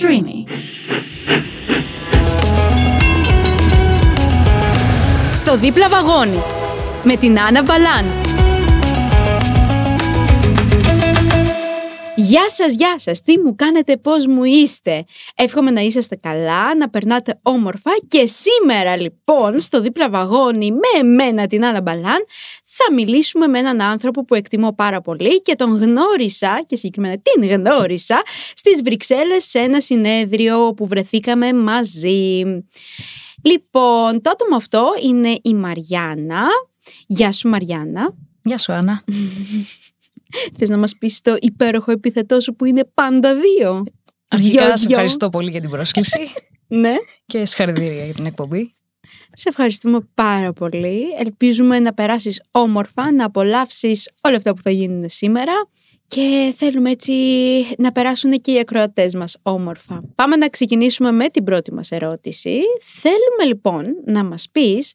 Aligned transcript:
Streamy. 0.00 0.48
Στο 5.34 5.56
δίπλα 5.56 5.88
βαγόνι 5.88 6.42
με 7.02 7.16
την 7.16 7.40
Άννα 7.40 7.62
Μπαλάν. 7.62 8.04
Γεια 12.16 12.50
σας, 12.50 12.72
γεια 12.72 12.94
σας, 12.96 13.22
τι 13.22 13.38
μου 13.38 13.56
κάνετε, 13.56 13.96
πώς 13.96 14.26
μου 14.26 14.44
είστε; 14.44 15.04
Εύχομαι 15.34 15.70
να 15.70 15.80
είσαστε 15.80 16.16
καλά, 16.16 16.76
να 16.76 16.88
περνάτε 16.88 17.38
όμορφα 17.42 17.90
και 18.08 18.26
σήμερα 18.26 18.96
λοιπόν 18.96 19.60
στο 19.60 19.80
δίπλα 19.80 20.10
βαγόνι 20.10 20.70
με 20.70 20.98
εμένα 20.98 21.46
την 21.46 21.64
Άννα 21.64 21.80
Μπαλάν 21.80 22.24
θα 22.76 22.94
μιλήσουμε 22.94 23.46
με 23.46 23.58
έναν 23.58 23.80
άνθρωπο 23.80 24.24
που 24.24 24.34
εκτιμώ 24.34 24.72
πάρα 24.72 25.00
πολύ 25.00 25.42
και 25.42 25.54
τον 25.54 25.76
γνώρισα 25.76 26.62
και 26.66 26.76
συγκεκριμένα 26.76 27.16
την 27.22 27.48
γνώρισα 27.50 28.22
στις 28.54 28.82
Βρυξέλλες 28.82 29.44
σε 29.44 29.58
ένα 29.58 29.80
συνέδριο 29.80 30.74
που 30.74 30.86
βρεθήκαμε 30.86 31.52
μαζί. 31.52 32.42
Λοιπόν, 33.42 34.20
το 34.22 34.30
άτομο 34.30 34.56
αυτό 34.56 34.88
είναι 35.02 35.38
η 35.42 35.54
Μαριάννα. 35.54 36.44
Γεια 37.06 37.32
σου 37.32 37.48
Μαριάννα. 37.48 38.14
Γεια 38.42 38.58
σου 38.58 38.72
Άννα. 38.72 39.02
Θες 40.58 40.68
να 40.68 40.76
μας 40.76 40.96
πεις 40.98 41.20
το 41.20 41.36
υπέροχο 41.38 41.90
επιθετό 41.90 42.40
σου 42.40 42.54
που 42.54 42.64
είναι 42.64 42.90
πάντα 42.94 43.34
δύο; 43.34 43.84
Αρχικά 44.28 44.76
σε 44.76 44.86
ευχαριστώ 44.88 45.30
πολύ 45.30 45.50
για 45.50 45.60
την 45.60 45.70
πρόσκληση. 45.70 46.18
ναι. 46.82 46.94
Και 47.26 47.44
συγχαρητήρια 47.44 48.04
για 48.04 48.14
την 48.14 48.26
εκπομπή. 48.26 48.70
Σε 49.38 49.48
ευχαριστούμε 49.48 50.00
πάρα 50.14 50.52
πολύ. 50.52 51.02
Ελπίζουμε 51.18 51.78
να 51.78 51.94
περάσεις 51.94 52.42
όμορφα, 52.50 53.12
να 53.12 53.24
απολαύσεις 53.24 54.10
όλα 54.22 54.36
αυτά 54.36 54.54
που 54.54 54.62
θα 54.62 54.70
γίνουν 54.70 55.08
σήμερα 55.08 55.52
και 56.06 56.54
θέλουμε 56.56 56.90
έτσι 56.90 57.12
να 57.78 57.92
περάσουν 57.92 58.30
και 58.40 58.52
οι 58.52 58.58
ακροατές 58.58 59.14
μας 59.14 59.36
όμορφα. 59.42 60.02
Πάμε 60.14 60.36
να 60.36 60.48
ξεκινήσουμε 60.48 61.12
με 61.12 61.28
την 61.28 61.44
πρώτη 61.44 61.74
μας 61.74 61.90
ερώτηση. 61.90 62.60
Θέλουμε 62.82 63.44
λοιπόν 63.46 63.84
να 64.04 64.24
μας 64.24 64.48
πεις 64.52 64.92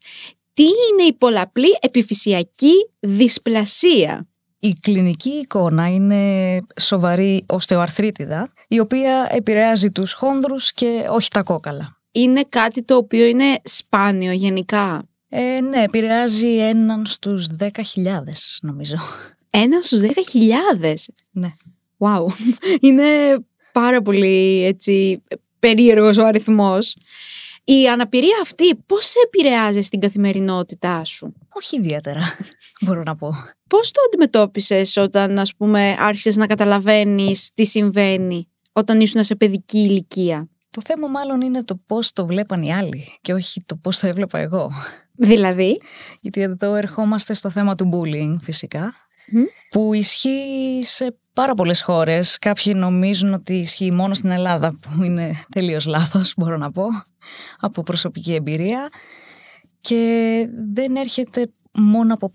τι 0.53 0.63
είναι 0.63 1.07
η 1.07 1.13
πολλαπλή 1.13 1.77
επιφυσιακή 1.79 2.73
δυσπλασία; 2.99 4.27
Η 4.59 4.73
κλινική 4.81 5.29
εικόνα 5.29 5.87
είναι 5.87 6.57
σοβαρή 6.79 7.45
οστεοαρθρίτιδα, 7.47 8.53
η 8.67 8.79
οποία 8.79 9.27
επηρεάζει 9.31 9.91
τους 9.91 10.13
χόνδρους 10.13 10.73
και 10.73 11.05
όχι 11.09 11.29
τα 11.29 11.43
κόκαλα. 11.43 12.00
Είναι 12.11 12.43
κάτι 12.49 12.83
το 12.83 12.95
οποίο 12.95 13.25
είναι 13.25 13.59
σπάνιο 13.63 14.31
γενικά; 14.31 15.05
Ε, 15.29 15.61
ναι, 15.61 15.83
επηρεάζει 15.83 16.57
έναν 16.57 17.05
στους 17.05 17.47
10.000 17.59 17.69
νομίζω. 18.61 18.95
Έναν 19.49 19.81
στους 19.81 19.99
10.000? 19.99 20.93
Ναι. 21.31 21.53
Wow. 21.97 22.25
Είναι 22.87 23.05
πάρα 23.71 24.01
πολύ 24.01 24.63
έτσι 24.63 25.23
περίεργος 25.59 26.17
ο 26.17 26.25
αριθμός. 26.25 26.95
Η 27.63 27.87
αναπηρία 27.87 28.37
αυτή 28.41 28.75
πώς 28.75 29.05
σε 29.05 29.17
επηρεάζει 29.25 29.81
στην 29.81 29.99
καθημερινότητά 29.99 31.03
σου; 31.03 31.33
Όχι 31.53 31.77
ιδιαίτερα, 31.77 32.21
μπορώ 32.85 33.03
να 33.03 33.15
πω. 33.15 33.33
Πώς 33.67 33.91
το 33.91 34.01
αντιμετώπισες 34.07 34.97
όταν 34.97 35.39
ας 35.39 35.55
πούμε 35.55 35.95
άρχισες 35.99 36.35
να 36.35 36.47
καταλαβαίνεις 36.47 37.51
τι 37.53 37.65
συμβαίνει 37.65 38.47
όταν 38.71 39.01
ήσουν 39.01 39.23
σε 39.23 39.35
παιδική 39.35 39.79
ηλικία; 39.79 40.49
Το 40.71 40.81
θέμα 40.85 41.07
μάλλον 41.07 41.41
είναι 41.41 41.63
το 41.63 41.75
πώς 41.85 42.11
το 42.11 42.25
βλέπαν 42.25 42.61
οι 42.61 42.73
άλλοι 42.73 43.17
και 43.21 43.33
όχι 43.33 43.63
το 43.65 43.75
πώς 43.75 43.99
το 43.99 44.07
έβλεπα 44.07 44.39
εγώ. 44.39 44.71
Δηλαδή; 45.15 45.81
Γιατί 46.21 46.41
εδώ 46.41 46.75
ερχόμαστε 46.75 47.33
στο 47.33 47.49
θέμα 47.49 47.75
του 47.75 47.89
bullying 47.93 48.35
φυσικά, 48.43 48.93
που 49.69 49.93
ισχύει 49.93 50.79
σε 50.81 51.17
πάρα 51.33 51.53
πολλές 51.53 51.81
χώρες. 51.81 52.37
Κάποιοι 52.37 52.73
νομίζουν 52.75 53.33
ότι 53.33 53.53
ισχύει 53.53 53.91
μόνο 53.91 54.13
στην 54.13 54.31
Ελλάδα, 54.31 54.79
που 54.79 55.03
είναι 55.03 55.31
τελείως 55.53 55.85
λάθος, 55.85 56.33
μπορώ 56.37 56.57
να 56.57 56.71
πω, 56.71 56.85
από 57.59 57.83
προσωπική 57.83 58.33
εμπειρία. 58.33 58.89
Και 59.81 60.47
δεν 60.73 60.95
έρχεται 60.95 61.51
μόνο 61.73 62.13
από 62.13 62.31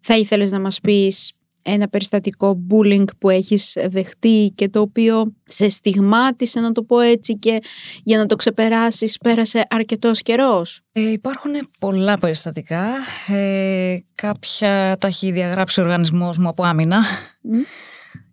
Θα 0.00 0.16
ήθελες 0.16 0.50
να 0.50 0.60
μας 0.60 0.80
πεις 0.80 1.32
ένα 1.66 1.88
περιστατικό 1.88 2.66
bullying 2.70 3.04
που 3.18 3.30
έχεις 3.30 3.76
δεχτεί 3.88 4.52
και 4.54 4.68
το 4.68 4.80
οποίο 4.80 5.32
σε 5.46 5.68
στιγμάτισε 5.68 6.60
να 6.60 6.72
το 6.72 6.82
πω 6.82 7.00
έτσι 7.00 7.38
και 7.38 7.62
για 8.02 8.18
να 8.18 8.26
το 8.26 8.36
ξεπεράσεις 8.36 9.18
πέρασε 9.18 9.62
αρκετός 9.70 10.22
καιρός; 10.22 10.80
Ε, 10.92 11.10
υπάρχουν 11.10 11.52
πολλά 11.80 12.18
περιστατικά. 12.18 12.86
Ε, 13.28 13.98
κάποια 14.14 14.96
τα 15.00 15.06
έχει 15.06 15.30
διαγράψει 15.32 15.80
ο 15.80 15.82
οργανισμός 15.82 16.38
μου 16.38 16.48
από 16.48 16.62
άμυνα 16.62 17.02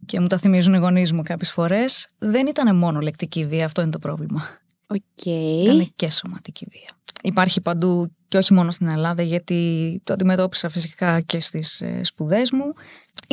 και 0.06 0.20
μου 0.20 0.28
τα 0.28 0.38
θυμίζουν 0.38 0.74
οι 0.74 0.78
γονείς 0.78 1.12
μου 1.12 1.22
κάποιες 1.22 1.52
φορές. 1.52 2.08
Δεν 2.18 2.48
ήταν 2.48 2.76
μόνο 2.76 3.00
λεκτική 3.00 3.46
βία, 3.46 3.66
αυτό 3.66 3.82
είναι 3.82 3.92
το 3.92 4.00
πρόβλημα. 4.00 4.62
Okay. 4.88 5.64
Ήταν 5.64 5.92
και 5.96 6.10
σωματική 6.10 6.68
βία. 6.72 6.90
Υπάρχει 7.24 7.62
παντού 7.62 8.12
και 8.28 8.38
όχι 8.38 8.54
μόνο 8.54 8.72
στην 8.72 8.88
Ελλάδα 8.88 9.22
γιατί 9.22 10.02
το 10.04 10.14
αντιμετώπισα 10.14 10.70
φυσικά 10.70 11.22
και 11.22 11.42
στις 11.42 11.82
ε, 11.82 12.04
σπουδές 12.04 12.52
μου 12.52 12.74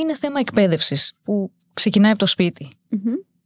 είναι 0.00 0.16
θέμα 0.16 0.40
εκπαίδευσης 0.40 1.12
που 1.22 1.52
ξεκινάει 1.74 2.10
από 2.10 2.18
το 2.18 2.26
σπιτι 2.26 2.68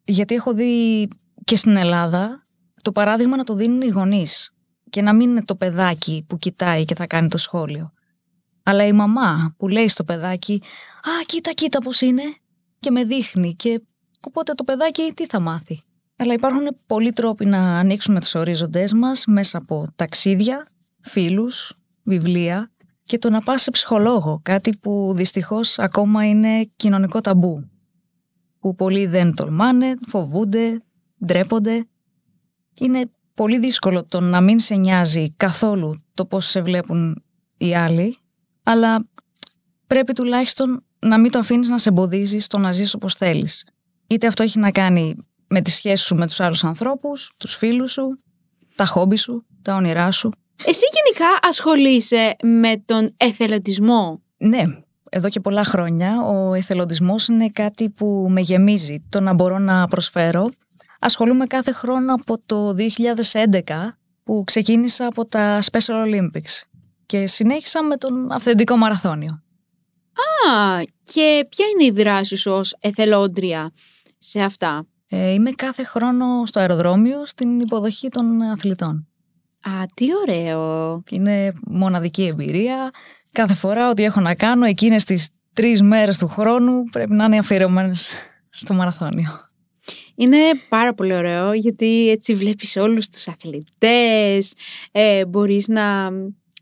Γιατί 0.05 0.35
έχω 0.35 0.55
δει 0.55 1.09
και 1.45 1.57
στην 1.57 1.77
Ελλάδα 1.77 2.47
το 2.83 2.93
παράδειγμα 2.93 3.37
να 3.37 3.45
το 3.45 3.55
δίνουν 3.55 3.81
οι 3.81 3.89
γονείς 3.89 4.55
και 4.91 5.03
να 5.03 5.15
μην 5.15 5.31
είναι 5.31 5.45
το 5.45 5.55
παιδάκι 5.55 6.25
που 6.29 6.39
κοιτάει 6.39 6.85
και 6.85 6.95
θα 6.95 7.07
κάνει 7.07 7.29
το 7.29 7.39
σχόλιο. 7.39 7.93
Αλλά 8.63 8.87
η 8.87 8.93
μαμά 8.93 9.55
που 9.59 9.69
λέει 9.69 9.89
στο 9.89 10.05
παιδάκι 10.05 10.63
«Α, 11.03 11.25
κοίτα, 11.27 11.53
κοίτα 11.53 11.79
πώς 11.79 12.01
είναι» 12.01 12.23
και 12.81 12.91
με 12.91 13.05
δείχνει 13.05 13.55
και 13.55 13.83
οπότε 14.21 14.53
το 14.53 14.65
παιδάκι 14.65 15.13
τι 15.15 15.27
θα 15.27 15.41
μάθει. 15.41 15.81
Αλλά 16.17 16.33
υπάρχουν 16.33 16.77
πολλοί 16.87 17.13
τρόποι 17.13 17.45
να 17.45 17.79
ανοίξουμε 17.79 18.21
τους 18.21 18.35
ορίζοντές 18.35 18.93
μας 18.93 19.25
μέσα 19.27 19.59
από 19.59 19.87
ταξίδια, 19.97 20.67
φίλους, 21.01 21.73
βιβλία 22.03 22.71
και 23.05 23.19
το 23.19 23.31
να 23.31 23.41
πας 23.41 23.63
σε 23.63 23.71
ψυχολόγο, 23.71 24.41
κάτι 24.43 24.77
που 24.77 25.13
δυστυχώς 25.17 25.79
ακόμα 25.79 26.27
είναι 26.27 26.71
κοινωνικό 26.77 27.21
ταμπού, 27.21 27.71
που 28.59 28.75
πολλοί 28.75 29.07
δεν 29.07 29.35
τολμάνε, 29.35 29.95
φοβούνται, 30.07 30.77
ντρέπονται. 31.25 31.89
Είναι 32.81 33.11
πολύ 33.35 33.59
δύσκολο 33.59 34.05
το 34.05 34.21
να 34.21 34.41
μην 34.41 34.59
σε 34.59 34.75
νοιάζει 34.75 35.33
καθόλου 35.37 36.05
το 36.15 36.27
πώς 36.27 36.47
σε 36.47 36.63
βλέπουν 36.63 37.25
οι 37.57 37.75
άλλοι, 37.75 38.17
αλλά 38.63 39.09
πρέπει 39.87 40.13
τουλάχιστον 40.13 40.85
να 40.99 41.19
μην 41.19 41.31
το 41.31 41.39
αφήνεις 41.39 41.69
να 41.69 41.79
σε 41.79 41.89
εμποδίζει 41.89 42.39
στο 42.39 42.59
να 42.59 42.73
ζεις 42.73 42.95
όπως 42.95 43.15
θέλεις. 43.15 43.67
Είτε 44.07 44.27
αυτό 44.27 44.43
έχει 44.43 44.59
να 44.59 44.71
κάνει 44.71 45.17
με 45.49 45.61
τις 45.61 45.75
σχέσεις 45.75 46.07
σου 46.07 46.15
με 46.15 46.27
τους 46.27 46.41
άλλους 46.41 46.65
ανθρώπους, 46.65 47.33
τους 47.37 47.55
φίλους 47.55 47.93
σου, 47.93 48.19
τα 48.75 48.87
χόμπι 48.87 49.17
σου, 49.17 49.47
τα 49.63 49.75
όνειρά 49.75 50.11
σου. 50.11 50.31
Εσύ 50.65 50.85
γενικά 50.93 51.39
ασχολείσαι 51.49 52.37
με 52.43 52.83
τον 52.85 53.15
εθελοντισμό; 53.17 54.23
Ναι, 54.37 54.65
εδώ 55.11 55.29
και 55.29 55.41
πολλά 55.41 55.65
χρόνια 55.65 56.23
ο 56.23 56.55
εθελοντισμός 56.55 57.27
είναι 57.29 57.49
κάτι 57.49 57.91
που 57.91 58.27
με 58.31 58.41
γεμίζει 58.41 59.05
το 59.09 59.21
να 59.21 59.33
μπορώ 59.33 59.59
να 59.59 59.87
προσφέρω. 59.87 60.49
Ασχολούμαι 60.99 61.47
κάθε 61.47 61.73
χρόνο 61.73 62.15
από 62.15 62.39
το 62.47 62.75
2011 63.33 63.99
που 64.25 64.43
ξεκίνησα 64.47 65.07
από 65.07 65.25
τα 65.25 65.59
Special 65.71 66.05
Olympics 66.07 66.63
και 67.07 67.27
συνέχισα 67.27 67.83
με 67.83 67.97
τον 67.97 68.33
αυθεντικό 68.33 68.77
μαραθώνιο. 68.77 69.43
Α, 70.51 70.81
και 71.03 71.47
ποια 71.51 71.67
είναι 71.67 71.85
η 71.85 71.91
δράση 71.91 72.37
σου 72.37 72.51
ως 72.51 72.77
εθελόντρια 72.81 73.71
σε 74.19 74.41
αυτά; 74.41 74.87
Ε, 75.09 75.33
είμαι 75.33 75.51
κάθε 75.51 75.85
χρόνο 75.85 76.47
στο 76.47 76.61
αεροδρόμιο 76.61 77.27
στην 77.27 77.61
υποδοχή 77.61 78.09
των 78.09 78.43
αθλητών. 78.43 79.09
Α, 79.65 79.85
τι 79.95 80.07
ωραίο. 80.23 81.03
Είναι 81.11 81.53
μοναδική 81.67 82.25
εμπειρία. 82.25 82.91
Κάθε 83.33 83.55
φορά 83.55 83.91
ότι 83.91 84.05
έχω 84.05 84.21
να 84.21 84.35
κάνω 84.35 84.65
εκείνες 84.65 85.05
τις 85.05 85.29
τρεις 85.53 85.83
μέρες 85.83 86.19
του 86.19 86.29
χρόνου 86.29 86.85
πρέπει 86.85 87.13
να 87.13 87.25
είναι 87.25 87.39
αφιερωμένες 87.39 88.13
στο 88.51 88.75
μαραθώνιο. 88.75 89.31
Είναι 90.15 90.39
πάρα 90.69 90.95
πολύ 90.95 91.15
ωραίο 91.15 91.53
γιατί 91.53 92.11
έτσι 92.11 92.35
βλέπεις 92.35 92.77
όλους 92.77 93.09
τους 93.09 93.29
αθλητές, 93.29 94.55
ε, 94.93 95.27
μπορείς 95.27 95.69
να, 95.69 96.11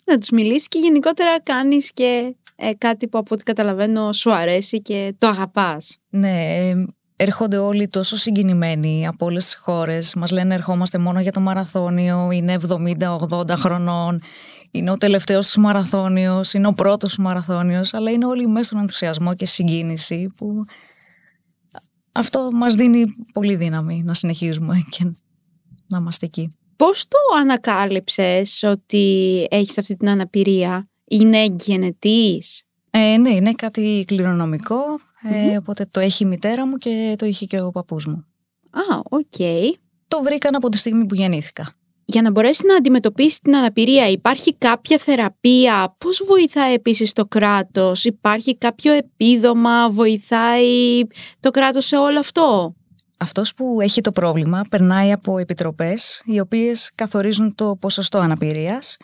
να 0.05 0.19
τους 0.19 0.31
μιλήσεις 0.31 0.69
και 0.69 0.79
γενικότερα 0.79 1.41
κάνεις 1.41 1.93
και 1.93 2.35
ε, 2.56 2.71
κάτι 2.79 3.09
που 3.09 3.19
από 3.19 3.35
ό,τι 3.35 3.43
καταλαβαίνω 3.43 4.12
σου 4.12 4.32
αρέσει 4.32 4.82
και 4.82 5.15
το 5.19 5.27
αγαπάς. 5.27 5.97
Ναι, 6.09 6.59
ε, 6.59 6.87
έρχονται 7.17 7.56
όλοι 7.56 7.88
τόσο 7.88 8.17
συγκινημένοι 8.17 9.06
από 9.06 9.26
όλες 9.26 9.44
τις 9.44 9.55
χώρες. 9.55 10.14
Μας 10.14 10.31
λένε 10.31 10.55
ερχόμαστε 10.55 10.99
μόνο 10.99 11.20
για 11.20 11.32
το 11.32 11.41
μαραθώνιο, 11.41 12.31
είναι 12.31 12.56
70-80 13.29 13.49
χρονών, 13.56 14.20
είναι 14.70 14.91
ο 14.91 14.97
τελευταίος 14.97 15.50
του 15.50 15.61
μαραθώνιος, 15.61 16.53
είναι 16.53 16.67
ο 16.67 16.73
πρώτος 16.73 17.14
του 17.14 17.23
μαραθώνιος, 17.23 17.94
αλλά 17.94 18.11
είναι 18.11 18.26
όλοι 18.26 18.47
μέσα 18.47 18.64
στον 18.64 18.79
ενθουσιασμό 18.79 19.35
και 19.35 19.47
συγκίνηση 19.47 20.32
που 20.37 20.64
αυτό 22.12 22.49
μας 22.53 22.75
δίνει 22.75 23.05
πολύ 23.32 23.56
δύναμη 23.56 24.03
να 24.03 24.15
συνεχίζουμε 24.15 24.82
και 24.91 25.05
να 25.87 25.99
είμαστε 25.99 26.26
εκεί. 26.26 26.56
Πώς 26.76 27.08
το 27.08 27.19
ανακάλυψες 27.41 28.62
ότι 28.62 29.47
έχεις 29.50 29.79
αυτή 29.79 29.97
την 29.97 30.08
αναπηρία, 30.08 30.91
είναι 31.05 31.44
γενετής; 31.44 32.65
Ε, 32.91 33.17
ναι, 33.17 33.31
είναι 33.31 33.53
κάτι 33.53 34.05
κληρονομικό, 34.06 34.85
ε, 35.23 35.57
οπότε 35.57 35.87
το 35.91 36.01
έχει 36.01 36.23
η 36.23 36.27
μητέρα 36.27 36.67
μου 36.67 36.77
και 36.77 37.15
το 37.19 37.27
είχε 37.27 37.47
και 37.47 37.61
ο 37.61 37.71
παππούς 37.71 38.07
μου. 38.07 38.25
Α, 38.71 38.99
οκ. 39.11 39.37
Το 40.09 40.23
βρήκαν 40.23 40.55
από 40.55 40.69
τη 40.69 40.77
στιγμή 40.77 41.07
που 41.07 41.15
γεννήθηκα. 41.15 41.75
Για 42.05 42.23
να 42.23 42.31
μπορέσει 42.31 42.67
να 42.67 42.77
αντιμετωπίσεις 42.77 43.39
την 43.39 43.57
αναπηρία 43.57 44.09
υπάρχει 44.09 44.55
κάποια 44.55 44.99
θεραπεία, 44.99 45.95
πώς 45.99 46.23
βοηθάει 46.27 46.73
επίσης 46.73 47.13
το 47.13 47.27
κράτος, 47.27 48.05
υπάρχει 48.05 48.57
κάποιο 48.57 48.93
επίδομα, 48.93 49.91
βοηθάει 49.91 51.03
το 51.41 51.51
κράτος 51.51 51.87
σε 51.87 51.97
όλο 51.97 52.19
αυτό; 52.19 52.75
Αυτός 53.23 53.55
που 53.55 53.81
έχει 53.81 54.01
το 54.01 54.13
πρόβλημα 54.13 54.63
περνάει 54.71 55.13
από 55.13 55.39
επιτροπές 55.39 56.23
οι 56.25 56.41
οποίες 56.41 56.93
καθορίζουν 56.95 57.55
το 57.55 57.77
ποσοστό 57.81 58.19
αναπηρίας 58.19 58.97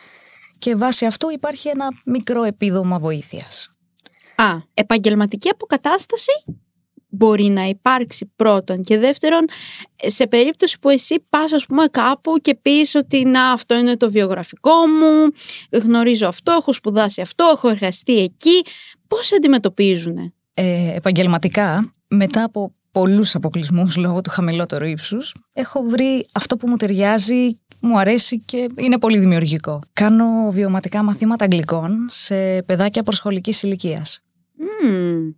και 0.58 0.76
βάσει 0.76 1.06
αυτού 1.06 1.30
υπάρχει 1.30 1.68
ένα 1.68 1.88
μικρό 2.04 2.42
επίδομα 2.42 2.98
βοήθειας. 2.98 3.72
Α, 4.42 4.56
επαγγελματική 4.74 5.48
αποκατάσταση 5.48 6.32
μπορεί 7.08 7.44
να 7.44 7.64
υπάρξει 7.64 8.32
πρώτον 8.36 8.82
και 8.82 8.98
δεύτερον 8.98 9.44
σε 9.96 10.26
περίπτωση 10.26 10.78
που 10.78 10.88
εσύ 10.88 11.26
πας 11.28 11.52
ας 11.52 11.66
πούμε 11.66 11.86
κάπου 11.90 12.38
και 12.42 12.54
πεις 12.54 12.94
ότι 12.94 13.24
να 13.24 13.50
αυτό 13.50 13.74
είναι 13.74 13.96
το 13.96 14.10
βιογραφικό 14.10 14.70
μου, 14.86 15.32
γνωρίζω 15.82 16.28
αυτό, 16.28 16.52
έχω 16.52 16.72
σπουδάσει 16.72 17.20
αυτό, 17.20 17.50
έχω 17.54 17.68
εργαστεί 17.68 18.18
εκεί, 18.18 18.64
πώς 19.08 19.32
αντιμετωπίζουν. 19.32 20.32
Ε, 20.54 20.94
επαγγελματικά, 20.94 21.94
μετά 22.08 22.42
από 22.44 22.72
πολλούς 22.90 23.34
αποκλεισμούς 23.34 23.96
λόγω 23.96 24.20
του 24.20 24.30
χαμηλότερου 24.30 24.84
ύψους, 24.84 25.34
έχω 25.54 25.82
βρει 25.82 26.26
αυτό 26.34 26.56
που 26.56 26.68
μου 26.68 26.76
ταιριάζει, 26.76 27.60
μου 27.80 27.98
αρέσει 27.98 28.38
και 28.38 28.68
είναι 28.76 28.98
πολύ 28.98 29.18
δημιουργικό. 29.18 29.80
Κάνω 29.92 30.50
βιωματικά 30.50 31.02
μαθήματα 31.02 31.44
αγγλικών 31.44 32.06
σε 32.08 32.62
παιδάκια 32.62 33.02
προσχολικής 33.02 33.62
ηλικίας. 33.62 34.22
Mm. 34.58 35.34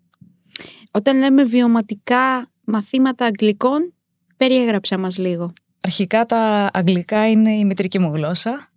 Όταν 0.90 1.18
λέμε 1.18 1.44
βιωματικά 1.44 2.50
μαθήματα 2.64 3.24
αγγλικών, 3.24 3.94
περιέγραψα 4.36 4.98
μας 4.98 5.18
λίγο. 5.18 5.52
Αρχικά 5.80 6.24
τα 6.24 6.70
αγγλικά 6.72 7.30
είναι 7.30 7.52
η 7.52 7.64
μητρική 7.64 7.98
μου 7.98 8.14
γλωσσα 8.14 8.70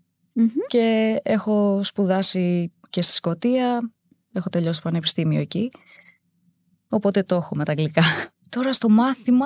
και 0.67 1.19
έχω 1.23 1.83
σπουδάσει 1.83 2.71
και 2.89 3.01
στη 3.01 3.13
Σκωτία, 3.13 3.91
έχω 4.33 4.49
τελειώσει 4.49 4.81
πανεπιστήμιο 4.81 5.39
εκεί, 5.39 5.71
οπότε 6.87 7.23
το 7.23 7.35
έχω 7.35 7.55
με 7.55 7.63
τα 7.63 7.71
αγγλικά. 7.71 8.03
Τώρα 8.49 8.73
στο 8.73 8.89
μάθημα, 8.89 9.45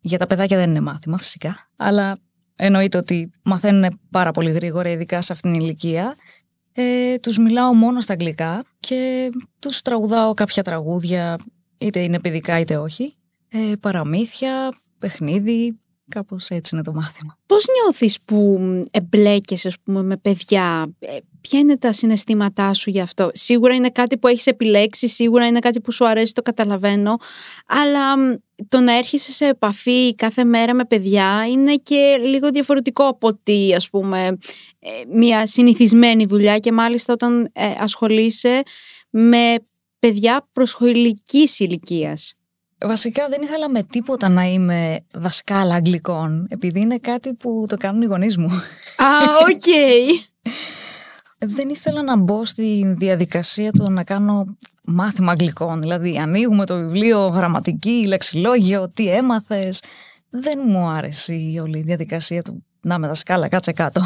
για 0.00 0.18
τα 0.18 0.26
παιδάκια 0.26 0.56
δεν 0.56 0.70
είναι 0.70 0.80
μάθημα 0.80 1.18
φυσικά, 1.18 1.70
αλλά 1.76 2.18
εννοείται 2.56 2.98
ότι 2.98 3.30
μαθαίνουν 3.42 4.00
πάρα 4.10 4.30
πολύ 4.30 4.50
γρήγορα, 4.50 4.90
ειδικά 4.90 5.22
σε 5.22 5.32
αυτήν 5.32 5.52
την 5.52 5.60
ηλικία. 5.60 6.14
Ε, 6.76 7.16
τους 7.16 7.38
μιλάω 7.38 7.74
μόνο 7.74 8.00
στα 8.00 8.12
αγγλικά 8.12 8.64
και 8.80 9.30
τους 9.58 9.82
τραγουδάω 9.82 10.34
κάποια 10.34 10.62
τραγούδια 10.62 11.38
είτε 11.78 12.00
είναι 12.00 12.20
παιδικά 12.20 12.58
είτε 12.58 12.76
όχι. 12.76 13.12
Ε, 13.48 13.72
παραμύθια, 13.80 14.72
παιχνίδι, 14.98 15.78
κάπως 16.08 16.48
έτσι 16.48 16.74
είναι 16.74 16.84
το 16.84 16.92
μάθημα. 16.92 17.38
Πώς 17.46 17.64
νιώθεις 17.82 18.20
που 18.24 18.58
εμπλέκεσαι 18.90 19.68
ας 19.68 19.76
πούμε, 19.84 20.02
με 20.02 20.16
παιδιά, 20.16 20.94
ε, 20.98 21.16
ποια 21.40 21.58
είναι 21.58 21.78
τα 21.78 21.92
συναισθήματά 21.92 22.74
σου 22.74 22.90
γι' 22.90 23.00
αυτό; 23.00 23.30
Σίγουρα 23.32 23.74
είναι 23.74 23.90
κάτι 23.90 24.18
που 24.18 24.26
έχεις 24.26 24.46
επιλέξει, 24.46 25.08
σίγουρα 25.08 25.46
είναι 25.46 25.58
κάτι 25.58 25.80
που 25.80 25.92
σου 25.92 26.08
αρέσει, 26.08 26.32
το 26.32 26.42
καταλαβαίνω, 26.42 27.16
αλλά 27.66 28.14
το 28.68 28.80
να 28.80 28.96
έρχεσαι 28.96 29.32
σε 29.32 29.46
επαφή 29.46 30.14
κάθε 30.14 30.44
μέρα 30.44 30.74
με 30.74 30.84
παιδιά 30.84 31.46
είναι 31.50 31.74
και 31.74 32.20
λίγο 32.24 32.50
διαφορετικό 32.50 33.04
από 33.04 33.26
ότι 33.26 33.74
ας 33.74 33.88
πούμε 33.90 34.26
ε, 34.78 34.90
μια 35.12 35.46
συνηθισμένη 35.46 36.26
δουλειά 36.26 36.58
και 36.58 36.72
μάλιστα 36.72 37.12
όταν 37.12 37.50
ε, 37.52 37.72
ασχολείσαι 37.78 38.62
με 39.10 39.54
παιδιά 39.98 40.48
προσχολικής 40.52 41.58
ηλικίας. 41.60 42.34
Βασικά 42.86 43.28
δεν 43.28 43.42
ήθελα 43.42 43.70
με 43.70 43.82
τίποτα 43.82 44.28
να 44.28 44.44
είμαι 44.44 45.00
δασκάλα 45.12 45.74
αγγλικών, 45.74 46.46
επειδή 46.50 46.80
είναι 46.80 46.98
κάτι 46.98 47.34
που 47.34 47.64
το 47.68 47.76
κάνουν 47.76 48.02
οι 48.02 48.06
γονείς 48.06 48.36
μου. 48.36 48.46
Α, 48.96 49.08
οκ. 49.50 49.62
δεν 51.38 51.68
ήθελα 51.68 52.02
να 52.02 52.16
μπω 52.16 52.44
στη 52.44 52.94
διαδικασία 52.98 53.70
του 53.70 53.90
να 53.90 54.04
κάνω 54.04 54.56
μάθημα 54.84 55.32
αγγλικών. 55.32 55.80
Δηλαδή, 55.80 56.18
ανοίγουμε 56.18 56.66
το 56.66 56.76
βιβλίο, 56.78 57.26
γραμματική, 57.26 58.04
λεξιλόγιο, 58.06 58.90
τι 58.90 59.08
έμαθες. 59.08 59.82
Δεν 60.30 60.60
μου 60.66 60.86
άρεσε 60.86 61.34
η 61.34 61.58
όλη 61.62 61.78
η 61.78 61.82
διαδικασία 61.82 62.42
του 62.42 62.64
να 62.80 62.98
με 62.98 63.06
δασκάλα, 63.06 63.48
κάτσε 63.48 63.72
κάτω. 63.72 64.00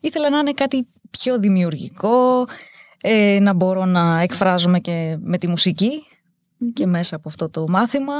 Ήθελα 0.00 0.30
να 0.30 0.38
είναι 0.38 0.52
κάτι 0.52 0.86
πιο 1.10 1.38
δημιουργικό, 1.38 2.46
ε, 3.00 3.38
να 3.40 3.52
μπορώ 3.52 3.84
να 3.84 4.20
εκφράζομαι 4.20 4.78
και 4.78 5.16
με 5.20 5.38
τη 5.38 5.48
μουσικη 5.48 6.04
και 6.72 6.86
μέσα 6.86 7.16
από 7.16 7.28
αυτό 7.28 7.48
το 7.48 7.68
μάθημα, 7.68 8.14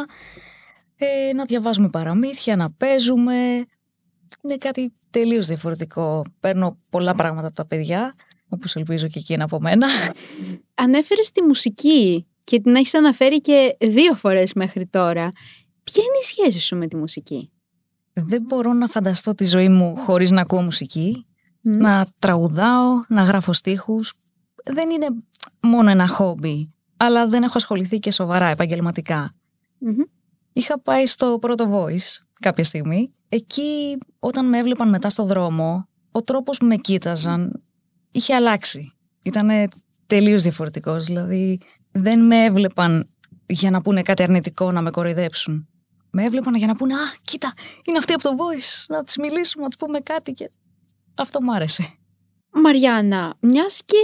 ε, 0.96 1.32
να 1.32 1.44
διαβάζουμε 1.44 1.88
παραμύθια, 1.88 2.56
να 2.56 2.70
παίζουμε. 2.70 3.34
Είναι 4.42 4.56
κάτι 4.58 4.92
τελείως 5.10 5.46
διαφορετικό. 5.46 6.24
Παίρνω 6.40 6.78
πολλά 6.90 7.14
πράγματα 7.14 7.46
από 7.46 7.56
τα 7.56 7.66
παιδιά, 7.66 8.14
όπως 8.48 8.76
ελπίζω 8.76 9.06
και 9.06 9.18
εκείνα 9.18 9.44
από 9.44 9.60
μένα. 9.60 9.86
Ανέφερες 10.74 11.30
τη 11.30 11.42
μουσική 11.42 12.26
και 12.44 12.60
την 12.60 12.74
έχεις 12.74 12.94
αναφέρει 12.94 13.40
και 13.40 13.76
δύο 13.80 14.14
φορές 14.14 14.52
μέχρι 14.52 14.86
τώρα. 14.86 15.28
Ποια 15.84 16.02
είναι 16.02 16.18
η 16.20 16.24
σχέση 16.24 16.60
σου 16.60 16.76
με 16.76 16.86
τη 16.86 16.96
μουσική; 16.96 17.50
Δεν 18.12 18.42
μπορώ 18.42 18.72
να 18.72 18.86
φανταστώ 18.86 19.34
τη 19.34 19.44
ζωή 19.44 19.68
μου 19.68 19.96
χωρίς 19.96 20.30
να 20.30 20.40
ακούω 20.40 20.62
μουσική, 20.62 21.26
να 21.60 22.06
τραγουδάω, 22.18 23.00
να 23.08 23.22
γράφω 23.22 23.52
στίχους 23.52 24.14
δεν 24.64 24.90
είναι 24.90 25.06
μόνο 25.62 25.90
ένα 25.90 26.08
χόμπι, 26.08 26.74
αλλά 27.02 27.28
δεν 27.28 27.42
έχω 27.42 27.52
ασχοληθεί 27.56 27.98
και 27.98 28.12
σοβαρά 28.12 28.46
Είχα 30.52 30.80
πάει 30.80 31.06
στο 31.06 31.38
πρώτο 31.40 31.70
voice 31.72 32.24
κάποια 32.40 32.64
στιγμή. 32.64 33.12
Εκεί 33.28 33.98
όταν 34.18 34.48
με 34.48 34.58
έβλεπαν 34.58 34.88
μετά 34.88 35.10
στο 35.10 35.24
δρόμο, 35.24 35.88
ο 36.10 36.22
τρόπος 36.22 36.58
που 36.58 36.66
με 36.66 36.76
κοίταζαν 36.76 37.62
είχε 38.10 38.34
αλλάξει. 38.34 38.92
Ήτανε 39.22 39.68
τελείως 40.06 40.42
διαφορετικός, 40.42 41.04
δηλαδή 41.04 41.60
δεν 41.92 42.26
με 42.26 42.44
έβλεπαν 42.44 43.08
για 43.46 43.70
να 43.70 43.82
πούνε 43.82 44.02
κάτι 44.02 44.22
αρνητικό 44.22 44.72
να 44.72 44.80
με 44.80 44.90
κοροϊδέψουν. 44.90 45.68
Με 46.10 46.24
έβλεπαν 46.24 46.54
για 46.54 46.66
να 46.66 46.76
πούνε 46.76 46.94
«Α, 46.94 46.98
κοίτα, 47.24 47.52
είναι 47.84 47.98
αυτή 47.98 48.12
από 48.12 48.22
το 48.22 48.30
voice, 48.30 48.84
να 48.88 49.04
της 49.04 49.16
μιλήσουμε, 49.16 49.62
να 49.62 49.68
της 49.68 49.76
πούμε 49.76 50.00
κάτι» 50.00 50.32
και 50.32 50.50
αυτό 51.14 51.42
μου 51.42 51.54
άρεσε. 51.54 51.94
Μαριάννα, 52.52 53.34
μιας 53.40 53.82
και 53.84 53.96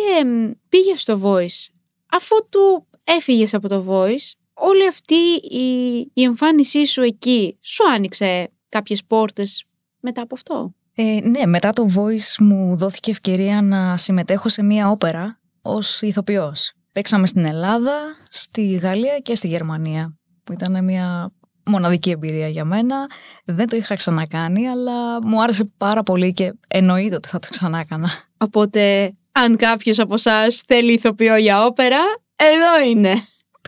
πήγες 0.68 1.00
στο 1.00 1.20
Voice, 1.22 1.74
αφού 2.12 2.36
του 2.48 2.86
έφυγες 3.04 3.54
από 3.54 3.68
το 3.68 3.84
Voice, 3.88 4.32
όλη 4.54 4.86
αυτή 4.88 5.14
η, 5.50 5.98
η 6.12 6.22
εμφάνισή 6.22 6.84
σου 6.84 7.02
εκεί 7.02 7.58
σου 7.60 7.88
άνοιξε 7.88 8.50
κάποιες 8.68 9.04
πόρτες 9.04 9.64
μετά 10.00 10.22
από 10.22 10.34
αυτό; 10.34 10.74
Ε, 10.94 11.18
ναι, 11.22 11.46
μετά 11.46 11.70
το 11.70 11.86
Voice 11.94 12.36
μου 12.38 12.76
δόθηκε 12.76 13.10
ευκαιρία 13.10 13.62
να 13.62 13.96
συμμετέχω 13.96 14.48
σε 14.48 14.62
μία 14.62 14.90
όπερα 14.90 15.40
ως 15.62 16.02
ηθοποιός. 16.02 16.72
Παίξαμε 16.92 17.26
στην 17.26 17.44
Ελλάδα, 17.44 17.94
στη 18.28 18.74
Γαλλία 18.74 19.18
και 19.18 19.34
στη 19.34 19.48
Γερμανία, 19.48 20.16
που 20.44 20.52
ήταν 20.52 20.84
μια 20.84 21.32
μοναδική 21.66 22.10
εμπειρία 22.10 22.48
για 22.48 22.64
μένα. 22.64 23.06
Δεν 23.44 23.68
το 23.68 23.76
είχα 23.76 23.94
ξανακάνει, 23.94 24.68
αλλά 24.68 25.26
μου 25.26 25.42
άρεσε 25.42 25.64
πάρα 25.76 26.02
πολύ 26.02 26.32
και 26.32 26.52
εννοείται 26.68 27.14
ότι 27.14 27.28
θα 27.28 27.38
το 27.38 27.46
ξανά 27.50 27.78
έκανα. 27.78 28.10
Οπότε, 28.38 29.12
αν 29.38 29.56
κάποιος 29.56 29.98
από 29.98 30.14
εσάς 30.14 30.62
θέλει 30.66 30.92
ηθοποιό 30.92 31.36
για 31.36 31.64
όπερα, 31.64 31.98
εδώ 32.36 32.88
είναι. 32.90 33.12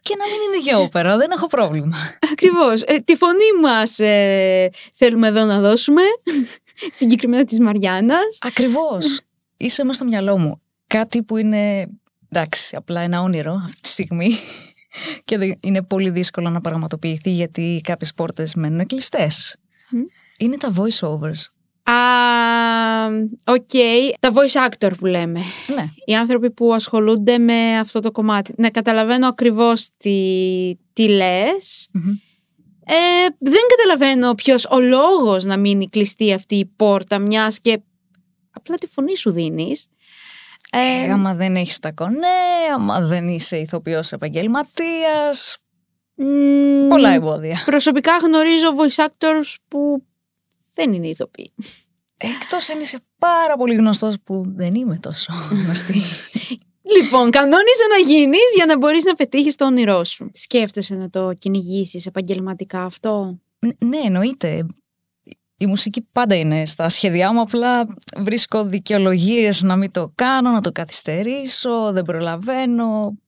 Και 0.02 0.14
να 0.18 0.24
μην 0.24 0.40
είναι 0.48 0.62
για 0.62 0.78
όπερα, 0.78 1.16
δεν 1.16 1.30
έχω 1.30 1.46
πρόβλημα. 1.46 1.96
Ακριβώς. 2.32 2.82
Ε, 2.82 2.98
τη 2.98 3.16
φωνή 3.16 3.60
μας 3.62 3.98
ε, 3.98 4.70
θέλουμε 4.94 5.28
εδώ 5.28 5.44
να 5.44 5.60
δώσουμε. 5.60 6.02
Συγκεκριμένα 6.98 7.44
της 7.44 7.60
Μαριάννας. 7.60 8.38
Ακριβώς. 8.40 9.20
Είσαι 9.56 9.84
μέσα 9.84 9.98
στο 9.98 10.04
μυαλό 10.04 10.38
μου. 10.38 10.60
Κάτι 10.86 11.22
που 11.22 11.36
είναι. 11.36 11.88
Εντάξει, 12.30 12.76
απλά 12.76 13.00
ένα 13.00 13.20
όνειρο 13.20 13.62
αυτή 13.64 13.80
τη 13.80 13.88
στιγμή 13.88 14.38
και 15.24 15.56
είναι 15.60 15.82
πολύ 15.82 16.10
δύσκολο 16.10 16.50
να 16.50 16.60
πραγματοποιηθεί 16.60 17.30
γιατί 17.30 17.80
κάποιες 17.84 18.12
πόρτες 18.12 18.54
μένουν 18.54 18.86
κλειστές. 18.86 19.56
Είναι 20.38 20.56
τα 20.56 20.72
voice 20.76 21.08
overs. 21.08 21.57
Α, 21.90 23.06
οκ. 23.44 23.70
Τα 24.20 24.32
voice 24.32 24.68
actor 24.68 24.90
που 24.98 25.06
λέμε. 25.06 25.40
Ναι. 25.74 25.86
Οι 26.04 26.14
άνθρωποι 26.14 26.50
που 26.50 26.74
ασχολούνται 26.74 27.38
με 27.38 27.78
αυτό 27.78 28.00
το 28.00 28.10
κομμάτι. 28.10 28.54
Ναι, 28.56 28.70
καταλαβαίνω 28.70 29.28
ακριβώς 29.28 29.88
τι, 29.96 30.18
τι 30.92 31.08
λες. 31.08 31.88
Ε, 32.84 32.94
δεν 33.38 33.60
καταλαβαίνω 33.76 34.34
ποιος 34.34 34.66
ο 34.70 34.80
λόγος 34.80 35.44
να 35.44 35.56
μείνει 35.56 35.88
κλειστή 35.88 36.32
αυτή 36.32 36.54
η 36.54 36.66
πόρτα 36.76 37.18
μιας 37.18 37.60
και 37.60 37.80
απλά 38.50 38.76
τη 38.76 38.86
φωνή 38.86 39.16
σου 39.16 39.30
δίνεις. 39.30 39.86
Ε, 40.70 41.04
ε, 41.06 41.10
άμα 41.10 41.34
δεν 41.34 41.56
έχεις 41.56 41.78
τα 41.78 41.92
κονέ, 41.92 42.26
άμα 42.74 43.00
δεν 43.00 43.28
είσαι 43.28 43.56
ηθοποιός 43.56 44.12
επαγγελματίας. 44.12 45.58
πολλά 46.88 47.10
εμπόδια. 47.10 47.62
Προσωπικά 47.64 48.16
γνωρίζω 48.16 48.68
voice 48.76 49.04
actors 49.04 49.54
που 49.68 50.02
δεν 50.78 50.92
είναι 50.92 51.06
ηθοποιοί. 51.06 51.52
Εκτός 52.16 52.70
αν 52.70 52.80
είσαι 52.80 52.98
πάρα 53.18 53.56
πολύ 53.56 53.74
γνωστός 53.74 54.14
που 54.24 54.44
δεν 54.46 54.74
είμαι 54.74 54.98
τόσο 54.98 55.32
γνωστή. 55.64 56.02
λοιπόν, 56.96 57.30
κανόνιζε 57.30 57.86
να 57.90 58.12
γίνεις 58.12 58.54
για 58.54 58.66
να 58.66 58.78
μπορείς 58.78 59.04
να 59.04 59.14
πετύχεις 59.14 59.56
το 59.56 59.64
όνειρό 59.64 60.04
σου. 60.04 60.30
Σκέφτεσαι 60.32 60.94
να 60.94 61.10
το 61.10 61.32
κυνηγήσεις 61.38 62.06
επαγγελματικά 62.06 62.84
αυτό; 62.84 63.38
ναι, 63.78 63.98
εννοείται. 64.04 64.66
Η 65.60 65.66
μουσική 65.66 66.06
πάντα 66.12 66.34
είναι 66.34 66.66
στα 66.66 66.88
σχέδιά 66.88 67.32
μου, 67.32 67.40
απλά 67.40 67.86
βρίσκω 68.16 68.64
δικαιολογίες 68.64 69.62
να 69.62 69.76
μην 69.76 69.90
το 69.90 70.12
κάνω, 70.14 70.50
να 70.50 70.60
το 70.60 70.72
καθυστερήσω, 70.72 71.92
δεν 71.92 72.04
προλαβαίνω. 72.04 73.18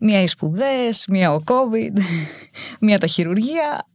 Μία 0.00 0.22
οι 0.22 0.26
σπουδές, 0.26 1.06
μία 1.08 1.32
ο 1.32 1.38
COVID, 1.44 2.00
μία 2.80 2.98
τα 2.98 3.06
χειρουργία. 3.06 3.86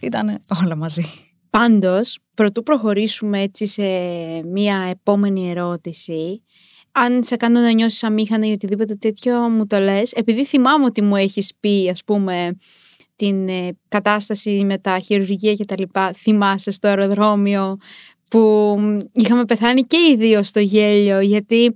Ήταν 0.00 0.44
όλα 0.62 0.76
μαζί. 0.76 1.29
Πάντως, 1.50 2.18
πρωτού 2.34 2.62
προχωρήσουμε 2.62 3.42
έτσι 3.42 3.66
σε 3.66 3.82
μία 4.44 4.86
επόμενη 4.90 5.50
ερώτηση, 5.50 6.42
αν 6.92 7.24
σε 7.24 7.36
κάνω 7.36 7.60
να 7.60 7.70
νιώσεις 7.72 8.02
αμήχανα 8.02 8.46
ή 8.46 8.52
οτιδήποτε 8.52 8.94
τέτοιο 8.94 9.38
μου 9.38 9.66
το 9.66 9.78
λες, 9.78 10.12
επειδή 10.12 10.44
θυμάμαι 10.44 10.84
ότι 10.84 11.02
μου 11.02 11.16
έχεις 11.16 11.52
πει, 11.60 11.88
ας 11.90 12.04
πούμε, 12.04 12.56
την 13.16 13.48
ε, 13.48 13.68
κατάσταση 13.88 14.64
με 14.64 14.78
τα 14.78 14.98
χειρουργία 14.98 15.54
και 15.54 15.64
τα 15.64 15.74
λοιπά, 15.78 16.12
θυμάσαι 16.12 16.70
στο 16.70 16.88
αεροδρόμιο 16.88 17.76
που 18.30 18.76
είχαμε 19.12 19.44
πεθάνει 19.44 19.82
και 19.82 19.96
οι 19.96 20.16
δύο 20.16 20.42
στο 20.42 20.60
γέλιο, 20.60 21.20
γιατί 21.20 21.74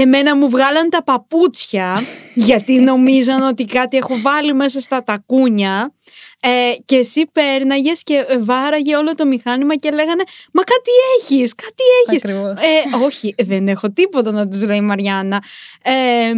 εμένα 0.00 0.36
μου 0.36 0.48
βγάλαν 0.48 0.90
τα 0.90 1.02
παπούτσια, 1.02 2.02
γιατί 2.48 2.72
νομίζαν 2.72 3.42
ότι 3.42 3.64
κάτι 3.64 3.96
έχω 3.96 4.20
βάλει 4.22 4.54
μέσα 4.54 4.80
στα 4.80 5.02
τακούνια 5.02 5.92
ε, 6.40 6.74
και 6.84 6.96
εσύ 6.96 7.26
πέρναγες 7.32 8.02
και 8.02 8.26
βάραγε 8.40 8.96
όλο 8.96 9.14
το 9.14 9.26
μηχάνημα 9.26 9.76
και 9.76 9.90
λέγανε 9.90 10.22
Μα 10.52 10.62
κάτι 10.62 10.90
έχεις, 11.18 11.54
κάτι 11.54 11.82
έχεις. 12.06 12.22
Ε, 12.22 13.04
όχι, 13.04 13.34
δεν 13.38 13.68
έχω 13.68 13.90
τίποτα 13.90 14.30
να 14.30 14.48
του 14.48 14.66
λέει 14.66 14.76
η 14.76 14.80
Μαριάννα. 14.80 15.42
Ε, 15.82 16.32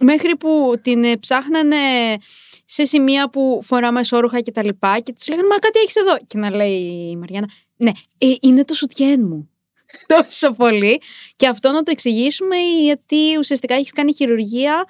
μέχρι 0.00 0.36
που 0.36 0.74
την 0.82 1.20
ψάχνανε 1.20 1.76
σε 2.64 2.84
σημεία 2.84 3.30
που 3.30 3.60
φοράμε 3.62 4.00
όρουχα 4.10 4.40
και 4.40 4.52
τα 4.52 4.64
λοιπά 4.64 5.00
και 5.00 5.12
τους 5.12 5.28
λέγανε 5.28 5.48
Μα 5.48 5.56
κάτι 5.56 5.78
έχεις 5.78 5.96
εδώ. 5.96 6.16
Και 6.26 6.38
να 6.38 6.50
λέει 6.50 7.08
η 7.10 7.16
Μαριάννα, 7.16 7.48
Ναι, 7.76 7.90
ε, 8.18 8.34
είναι 8.40 8.64
το 8.64 8.74
σουτιέν 8.74 9.20
μου. 9.28 9.51
Τόσο 10.16 10.52
πολύ. 10.52 11.00
Και 11.36 11.46
αυτό 11.48 11.70
να 11.70 11.82
το 11.82 11.90
εξηγήσουμε 11.90 12.56
γιατί 12.82 13.38
ουσιαστικά 13.38 13.74
έχεις 13.74 13.92
κάνει 13.92 14.14
χειρουργία 14.14 14.84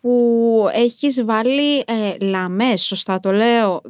που 0.00 0.66
έχεις 0.72 1.24
βάλει 1.24 1.78
ε, 1.78 2.16
λαμές, 2.20 2.82
σωστά 2.82 3.20
το 3.20 3.32
λέω. 3.32 3.80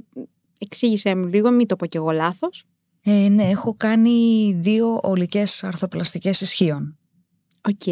Εξήγησέ 0.59 1.15
μου 1.15 1.27
λίγο, 1.27 1.51
μην 1.51 1.67
το 1.67 1.77
πω 1.77 1.87
κι 1.87 1.97
εγώ 1.97 2.11
λάθος. 2.11 2.65
Ε, 3.03 3.29
ναι, 3.29 3.45
έχω 3.45 3.75
κάνει 3.77 4.53
δύο 4.61 5.01
ολικές 5.03 5.65
αρθροπλαστικές 5.65 6.41
ισχύων. 6.41 6.99
Οκ. 7.69 7.87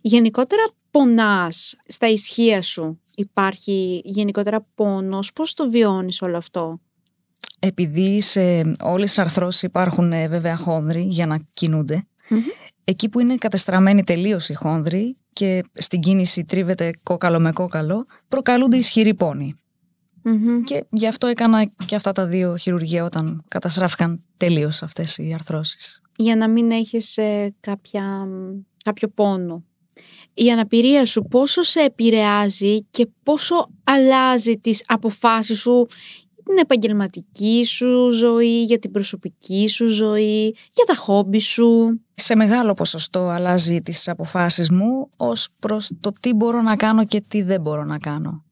Γενικότερα 0.00 0.62
πονάς 0.90 1.76
στα 1.86 2.08
ισχία 2.08 2.62
σου. 2.62 3.00
Υπάρχει 3.14 4.00
γενικότερα 4.04 4.66
πόνος. 4.74 5.32
Πώς 5.32 5.54
το 5.54 5.70
βιώνεις 5.70 6.22
όλο 6.22 6.36
αυτό; 6.36 6.80
Επειδή 7.66 8.20
σε 8.20 8.74
όλες 8.80 9.08
τις 9.08 9.18
αρθρώσεις 9.18 9.62
υπάρχουν 9.62 10.12
ε, 10.12 10.28
βέβαια 10.28 10.56
χόνδροι 10.56 11.02
για 11.02 11.26
να 11.26 11.38
κινούνται, 11.52 12.06
εκεί 12.84 13.08
που 13.08 13.20
είναι 13.20 13.34
κατεστραμμένοι 13.34 14.02
τελείως 14.02 14.48
οι 14.48 14.54
χόνδροι 14.54 15.16
και 15.32 15.64
στην 15.72 16.00
κίνηση 16.00 16.44
τρίβεται 16.44 16.90
κόκαλο 17.02 17.40
με 17.40 17.52
κόκαλο, 17.52 18.06
προκαλούνται 18.28 18.76
ισχυροί 18.76 19.14
Και 20.64 20.84
γι' 20.90 21.06
αυτό 21.06 21.26
έκανα 21.26 21.64
και 21.86 21.94
αυτά 21.94 22.12
τα 22.12 22.26
δύο 22.26 22.56
χειρουργία 22.56 23.04
όταν 23.04 23.44
καταστράφηκαν 23.48 24.24
τελείως 24.36 24.82
αυτές 24.82 25.18
οι 25.18 25.32
αρθρώσεις. 25.34 26.00
Για 26.16 26.36
να 26.36 26.48
μην 26.48 26.70
έχεις 26.70 27.16
ε, 27.16 27.54
κάποια, 27.60 28.26
κάποιο 28.84 29.08
πόνο. 29.08 29.64
Η 30.34 30.50
αναπηρία 30.50 31.06
σου 31.06 31.22
πόσο 31.22 31.62
σε 31.62 31.80
επηρεάζει 31.80 32.82
και 32.82 33.08
πόσο 33.22 33.68
αλλάζει 33.84 34.58
τις 34.58 34.82
αποφάσεις 34.86 35.58
σου 35.58 35.86
την 36.54 36.62
επαγγελματική 36.62 37.64
σου 37.64 38.10
ζωή, 38.10 38.64
για 38.64 38.78
την 38.78 38.90
προσωπική 38.90 39.68
σου 39.68 39.86
ζωή, 39.86 40.56
για 40.72 40.84
τα 40.86 40.94
χόμπι 40.94 41.40
σου. 41.40 42.00
Σε 42.14 42.36
μεγάλο 42.36 42.74
ποσοστό 42.74 43.28
αλλάζει 43.28 43.80
τις 43.80 44.08
αποφάσεις 44.08 44.70
μου 44.70 45.08
ως 45.16 45.48
προς 45.58 45.90
το 46.00 46.12
τι 46.20 46.32
μπορώ 46.32 46.62
να 46.62 46.76
κάνω 46.76 47.04
και 47.04 47.20
τι 47.20 47.42
δεν 47.42 47.60
μπορώ 47.60 47.84
να 47.84 47.98
κανω 47.98 48.44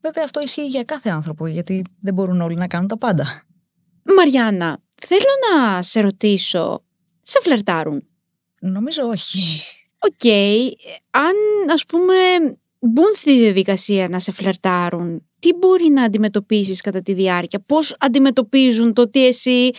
Βέβαια 0.00 0.24
αυτό 0.24 0.40
ισχύει 0.40 0.66
για 0.66 0.84
κάθε 0.84 1.10
άνθρωπο 1.10 1.46
γιατί 1.46 1.84
δεν 2.00 2.14
μπορούν 2.14 2.40
όλοι 2.40 2.54
να 2.54 2.66
κάνουν 2.66 2.88
τα 2.88 2.98
πάντα. 2.98 3.42
Μαριάννα, 4.16 4.78
θέλω 5.06 5.30
να 5.50 5.82
σε 5.82 6.00
ρωτήσω, 6.00 6.84
σε 7.22 7.38
φλερτάρουν; 7.42 8.06
Νομίζω 8.60 9.02
όχι. 9.02 9.62
Οκ, 9.98 10.32
αν 11.10 11.34
ας 11.72 11.86
πούμε 11.86 12.14
μπουν 12.80 13.12
στη 13.14 13.38
διαδικασία 13.38 14.08
να 14.08 14.18
σε 14.18 14.32
φλερτάρουν, 14.32 15.26
τι 15.44 15.52
μπορεί 15.52 15.88
να 15.88 16.02
αντιμετωπίσεις 16.02 16.80
κατά 16.80 17.00
τη 17.00 17.12
διάρκεια, 17.12 17.60
πώς 17.66 17.96
αντιμετωπίζουν 17.98 18.92
το 18.92 19.02
ότι 19.02 19.26
εσύ 19.26 19.70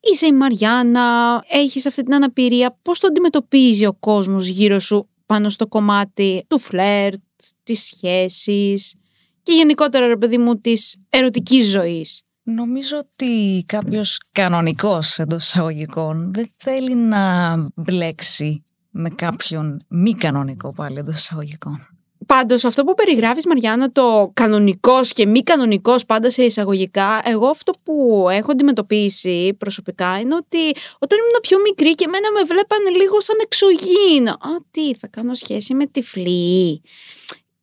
είσαι 0.00 0.26
η 0.26 0.32
Μαριάννα, 0.32 1.44
έχεις 1.48 1.86
αυτή 1.86 2.02
την 2.02 2.14
αναπηρία, 2.14 2.78
πώς 2.82 2.98
το 2.98 3.06
αντιμετωπίζει 3.06 3.86
ο 3.86 3.92
κόσμος 3.92 4.46
γύρω 4.46 4.78
σου 4.78 5.08
πάνω 5.26 5.48
στο 5.48 5.66
κομμάτι 5.66 6.44
του 6.48 6.58
φλερτ, 6.58 7.22
της 7.62 7.80
σχέσης 7.84 8.94
και 9.42 9.52
γενικότερα 9.52 10.06
ρε 10.06 10.16
παιδί 10.16 10.38
μου 10.38 10.60
της 10.60 10.96
ερωτικής 11.10 11.66
ζωής; 11.66 12.22
Νομίζω 12.42 12.98
ότι 12.98 13.64
κάποιος 13.66 14.20
κανονικός 14.32 15.18
εντός 15.18 15.42
εισαγωγικών 15.42 16.32
δεν 16.32 16.50
θέλει 16.56 16.94
να 16.94 17.54
μπλέξει 17.74 18.64
με 18.90 19.08
κάποιον 19.08 19.80
μη 19.88 20.14
κανονικό 20.14 20.72
πάλι 20.72 20.98
εντός 20.98 21.16
εισαγωγικών. 21.16 21.78
Πάντως, 22.26 22.64
αυτό 22.64 22.84
που 22.84 22.94
περιγράφεις, 22.94 23.46
Μαριάννα, 23.46 23.92
το 23.92 24.30
κανονικός 24.34 25.12
και 25.12 25.26
μη 25.26 25.42
κανονικός, 25.42 26.06
πάντα 26.06 26.30
σε 26.30 26.42
εισαγωγικά, 26.42 27.22
εγώ 27.24 27.46
αυτό 27.46 27.72
που 27.82 28.26
έχω 28.30 28.50
αντιμετωπίσει 28.50 29.54
προσωπικά 29.58 30.18
είναι 30.18 30.34
ότι 30.34 30.80
όταν 30.98 31.18
ήμουν 31.18 31.40
πιο 31.42 31.60
μικρή 31.60 31.94
και 31.94 32.04
εμένα 32.04 32.32
με 32.32 32.42
βλέπανε 32.42 32.90
λίγο 32.90 33.20
σαν 33.20 33.36
εξωγήινο. 33.42 34.30
Α, 34.30 34.64
τι, 34.70 34.94
θα 34.94 35.08
κάνω 35.08 35.34
σχέση 35.34 35.74
με 35.74 35.86
τυφλή. 35.86 36.82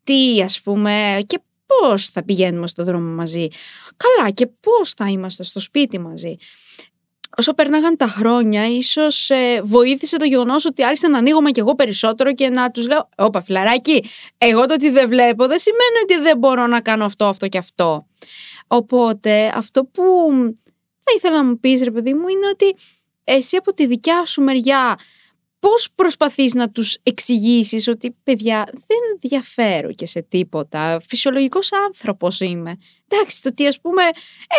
Τι, 0.04 0.42
ας 0.42 0.62
πούμε, 0.62 1.20
και 1.28 1.40
πώς 1.66 2.06
θα 2.06 2.24
πηγαίνουμε 2.24 2.68
στο 2.68 2.84
δρόμο 2.84 3.16
μαζί. 3.16 3.48
Καλά, 3.98 4.30
και 4.30 4.48
πώς 4.48 4.94
θα 4.94 5.08
είμαστε 5.10 5.44
στο 5.44 5.60
σπίτι 5.60 6.00
μαζί 6.00 6.38
όσο 7.38 7.54
πέρναγαν 7.54 7.98
τα 7.98 8.08
χρόνια, 8.08 8.68
ίσως 8.68 9.30
ε, 9.30 9.62
βοήθησε 9.64 10.18
το 10.18 10.26
γεγονός 10.26 10.66
ότι 10.66 10.84
άρχισα 10.84 11.10
να 11.10 11.18
ανοίγομαι 11.18 11.52
κι 11.52 11.60
εγώ 11.60 11.76
περισσότερο 11.76 12.34
και 12.34 12.50
να 12.50 12.72
τους 12.72 12.88
λέω: 12.88 13.10
Όπα, 13.18 13.42
φιλαράκι, 13.42 14.04
εγώ 14.38 14.66
το 14.66 14.74
ότι 14.74 14.90
δεν 14.90 15.10
βλέπω 15.10 15.48
δεν 15.48 15.60
σημαίνει 15.60 16.00
ότι 16.04 16.20
δεν 16.20 16.38
μπορώ 16.38 16.68
να 16.68 16.82
κάνω 16.82 17.06
αυτό, 17.06 17.26
αυτό 17.26 17.48
και 17.48 17.58
αυτό. 17.58 18.08
Οπότε, 18.68 19.52
αυτό 19.56 19.86
που 19.86 20.04
θα 21.00 21.12
ήθελα 21.16 21.36
να 21.36 21.44
μου 21.44 21.60
πεις, 21.60 21.84
ρε 21.84 21.92
παιδί 21.92 22.14
μου, 22.14 22.28
είναι 22.28 22.48
ότι 22.52 22.76
εσύ 23.24 23.56
από 23.56 23.74
τη 23.74 23.86
δικιά 23.86 24.26
σου 24.26 24.42
μεριά 24.42 24.96
πώς 25.60 25.90
προσπαθείς 25.96 26.54
να 26.54 26.70
τους 26.70 26.98
εξηγήσεις 27.04 27.88
ότι 27.88 28.16
παιδιά 28.24 28.64
δεν 28.72 29.20
διαφέρω 29.20 29.94
και 29.94 30.06
σε 30.06 30.22
τίποτα, 30.22 31.00
φυσιολογικός 31.08 31.70
άνθρωπος 31.88 32.40
είμαι. 32.40 32.78
Εντάξει, 33.08 33.42
το 33.42 33.50
ότι 33.50 33.68
ας 33.68 33.82
πούμε 33.82 34.02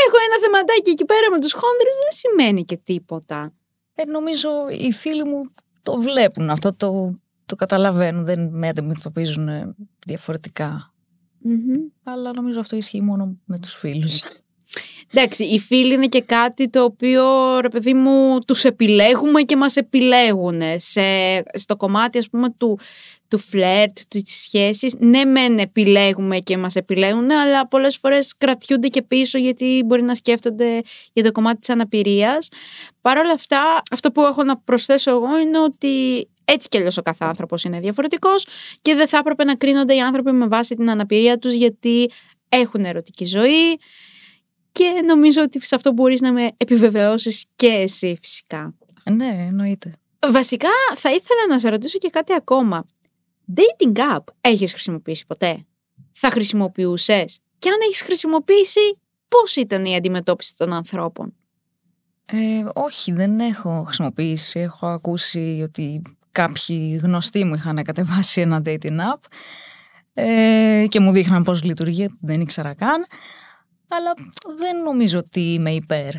έχω 0.06 0.16
ένα 0.26 0.38
θεματάκι 0.44 0.90
εκεί 0.90 1.04
πέρα 1.04 1.30
με 1.30 1.38
τους 1.38 1.52
χόνδρους 1.52 1.94
δεν 2.02 2.12
σημαίνει 2.12 2.64
και 2.64 2.76
τίποτα. 2.76 3.52
Ε, 3.94 4.04
νομίζω 4.04 4.50
οι 4.68 4.92
φίλοι 4.92 5.24
μου 5.24 5.42
το 5.82 5.96
βλέπουν 5.96 6.50
αυτό, 6.50 6.74
το, 6.74 7.18
το 7.44 7.56
καταλαβαίνουν, 7.56 8.24
δεν 8.24 8.48
με 8.52 8.68
αντιμετωπίζουν 8.68 9.76
διαφορετικά. 10.06 10.92
Αλλά 12.02 12.32
νομίζω 12.32 12.60
αυτό 12.60 12.76
ισχύει 12.76 13.00
μόνο 13.00 13.38
με 13.44 13.58
τους 13.58 13.74
φίλους. 13.74 14.22
Εντάξει, 15.12 15.44
οι 15.44 15.58
φίλοι 15.58 15.94
είναι 15.94 16.06
και 16.06 16.22
κάτι 16.22 16.68
το 16.68 16.82
οποίο, 16.82 17.24
ρε 17.60 17.68
παιδί 17.68 17.94
μου, 17.94 18.38
τους 18.46 18.64
επιλέγουμε 18.64 19.42
και 19.42 19.56
μας 19.56 19.76
επιλέγουν. 19.76 20.60
Σε, 20.76 21.02
στο 21.54 21.76
κομμάτι, 21.76 22.18
ας 22.18 22.28
πούμε, 22.28 22.50
του, 22.50 22.78
του 23.28 23.38
φλερτ, 23.38 23.98
της 24.08 24.42
σχέσης, 24.42 24.94
ναι 24.98 25.24
μεν 25.24 25.58
επιλέγουμε 25.58 26.38
και 26.38 26.56
μας 26.56 26.74
επιλέγουν, 26.74 27.30
αλλά 27.30 27.68
πολλές 27.68 27.96
φορές 27.96 28.34
κρατιούνται 28.38 28.88
και 28.88 29.02
πίσω 29.02 29.38
γιατί 29.38 29.82
μπορεί 29.86 30.02
να 30.02 30.14
σκέφτονται 30.14 30.80
για 31.12 31.24
το 31.24 31.32
κομμάτι 31.32 31.58
της 31.58 31.68
αναπηρίας. 31.68 32.48
Παρ' 33.00 33.18
όλα 33.18 33.32
αυτά, 33.32 33.82
αυτό 33.90 34.10
που 34.10 34.20
έχω 34.20 34.42
να 34.42 34.58
προσθέσω 34.58 35.10
εγώ 35.10 35.38
είναι 35.38 35.58
ότι 35.58 36.28
έτσι 36.44 36.68
κι 36.68 36.76
αλλιώς 36.76 36.96
ο 36.96 37.02
κάθε 37.02 37.24
άνθρωπος 37.24 37.64
είναι 37.64 37.80
διαφορετικός 37.80 38.46
και 38.82 38.94
δεν 38.94 39.08
θα 39.08 39.18
έπρεπε 39.18 39.44
να 39.44 39.54
κρίνονται 39.54 39.94
οι 39.94 40.00
άνθρωποι 40.00 40.32
με 40.32 40.46
βάση 40.46 40.74
την 40.74 40.90
αναπηρία 40.90 41.38
τους 41.38 41.52
γιατί 41.52 42.10
έχουν 42.48 42.84
ερωτική 42.84 43.24
ζωή, 43.24 43.78
και 44.72 45.02
νομίζω 45.06 45.42
ότι 45.42 45.66
σε 45.66 45.74
αυτό 45.74 45.92
μπορείς 45.92 46.20
να 46.20 46.32
με 46.32 46.50
επιβεβαιώσεις 46.56 47.44
και 47.56 47.66
εσύ 47.66 48.18
φυσικά. 48.22 48.74
Ναι, 49.10 49.44
εννοείται. 49.48 49.92
Βασικά 50.30 50.68
θα 50.96 51.10
ήθελα 51.10 51.46
να 51.48 51.58
σε 51.58 51.68
ρωτήσω 51.68 51.98
και 51.98 52.08
κάτι 52.10 52.34
ακόμα. 52.34 52.86
Dating 53.54 53.96
app 53.96 54.24
έχεις 54.40 54.72
χρησιμοποιήσει 54.72 55.26
ποτέ; 55.26 55.66
Θα 56.12 56.30
χρησιμοποιούσες; 56.30 57.38
Και 57.58 57.68
αν 57.68 57.76
έχεις 57.82 58.02
χρησιμοποιήσει, 58.02 58.80
πώς 59.28 59.56
ήταν 59.56 59.84
η 59.84 59.96
αντιμετώπιση 59.96 60.56
των 60.56 60.72
ανθρώπων; 60.72 61.34
Ε, 62.26 62.64
όχι, 62.74 63.12
δεν 63.12 63.40
έχω 63.40 63.82
χρησιμοποιήσει. 63.86 64.60
Έχω 64.60 64.86
ακούσει 64.86 65.60
ότι 65.64 66.02
κάποιοι 66.30 67.00
γνωστοί 67.02 67.44
μου 67.44 67.54
είχαν 67.54 67.82
κατεβάσει 67.82 68.40
ένα 68.40 68.62
dating 68.64 68.98
app 69.12 69.20
ε, 70.14 70.84
και 70.88 71.00
μου 71.00 71.12
δείχναν 71.12 71.42
πώς 71.42 71.62
λειτουργεί, 71.62 72.08
δεν 72.20 72.40
ήξερα 72.40 72.74
καν 72.74 73.06
αλλά 73.90 74.14
δεν 74.56 74.82
νομίζω 74.82 75.18
ότι 75.18 75.40
είμαι 75.40 75.70
υπέρ. 75.70 76.12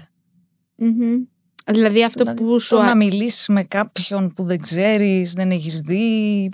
Δηλαδή 1.65 2.03
αυτό 2.03 2.23
Δηλαδή, 2.23 2.43
που 2.43 2.59
σου... 2.59 2.69
το 2.69 2.79
α- 2.81 2.85
να 2.85 2.95
μιλήσεις 2.95 3.47
με 3.47 3.63
κάποιον 3.63 4.33
που 4.33 4.43
δεν 4.43 4.61
ξέρεις, 4.61 5.33
δεν 5.33 5.51
έχεις 5.51 5.79
δει 5.79 6.49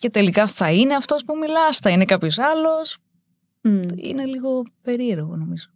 και 0.00 0.10
τελικά 0.10 0.46
θα 0.46 0.72
είναι 0.72 0.94
αυτός 0.94 1.24
που 1.24 1.36
μιλάς, 1.36 1.78
θα 1.78 1.90
είναι 1.90 2.04
κάποιος 2.04 2.38
άλλος. 2.38 2.98
Μμ. 3.62 3.80
Είναι 3.96 4.24
λίγο 4.24 4.62
περίεργο 4.82 5.36
νομίζω. 5.36 5.66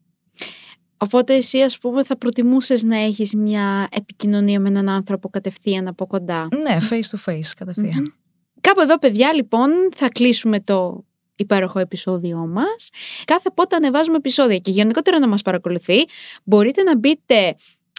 Οπότε 0.96 1.34
εσύ 1.34 1.62
ας 1.62 1.78
πούμε 1.78 2.04
θα 2.04 2.16
προτιμούσες 2.16 2.82
να 2.82 2.96
έχεις 2.96 3.34
μια 3.34 3.88
επικοινωνία 3.90 4.60
με 4.60 4.68
έναν 4.68 4.88
άνθρωπο 4.88 5.28
κατευθείαν 5.28 5.88
από 5.88 6.06
κοντά; 6.06 6.48
Ναι, 6.62 6.78
face 6.90 7.16
to 7.16 7.32
face 7.32 7.50
κατευθείαν. 7.56 8.14
Κάπου 8.60 8.80
εδώ 8.80 8.98
παιδιά 8.98 9.32
λοιπόν 9.32 9.70
θα 9.94 10.08
κλείσουμε 10.08 10.60
το 10.60 11.04
υπέροχο 11.36 11.78
επεισόδιό 11.78 12.46
μας. 12.46 12.90
Κάθε 13.24 13.50
πότε 13.54 13.76
ανεβάζουμε 13.76 14.16
επεισόδια 14.16 14.58
και 14.58 14.70
γενικότερα 14.70 15.18
να 15.18 15.28
μας 15.28 15.42
παρακολουθεί 15.42 16.04
μπορείτε 16.44 16.82
να 16.82 16.96
μπείτε 16.96 17.56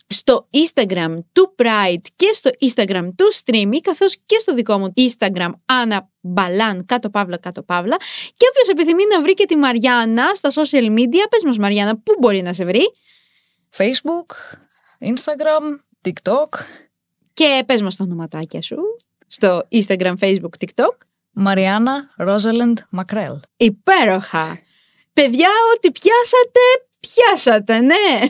στο 0.07 0.47
Instagram 0.53 1.15
του 1.31 1.55
Pride 1.57 2.01
και 2.15 2.29
στο 2.33 2.49
Instagram 2.59 3.09
του 3.15 3.25
Streamy 3.43 3.77
καθώς 3.81 4.17
και 4.25 4.39
στο 4.39 4.53
δικό 4.53 4.77
μου 4.77 4.93
Instagram 4.95 5.51
Άννα 5.65 6.09
Μπαλάν 6.21 6.85
κάτω 6.85 7.09
παύλα 7.09 7.37
κάτω 7.37 7.63
παύλα. 7.63 7.97
Και 8.35 8.45
όποιος 8.49 8.67
επιθυμεί 8.67 9.03
να 9.13 9.21
βρει 9.21 9.33
και 9.33 9.45
τη 9.45 9.55
Μαριάννα 9.55 10.33
στα 10.33 10.49
social 10.49 10.97
media 10.97 11.25
πες 11.29 11.43
μας 11.45 11.57
Μαριάννα 11.57 11.97
πού 11.97 12.13
μπορεί 12.19 12.41
να 12.41 12.53
σε 12.53 12.65
βρει; 12.65 12.81
Facebook, 13.77 14.55
Instagram, 14.99 15.79
TikTok, 16.01 16.59
και 17.33 17.63
πες 17.65 17.81
μας 17.81 17.95
τα 17.95 18.03
ονοματάκια 18.03 18.61
σου 18.61 18.77
στο 19.27 19.67
Instagram, 19.71 20.13
Facebook, 20.19 20.65
TikTok 20.65 20.97
Μαριάννα 21.39 22.09
Ρόζαλεντ 22.17 22.77
Μακρέλ. 22.89 23.33
Υπέροχα. 23.57 24.59
Παιδιά, 25.13 25.49
ό,τι 25.75 25.91
πιάσατε, 25.91 26.59
πιάσατε, 26.99 27.79
ναι. 27.79 28.27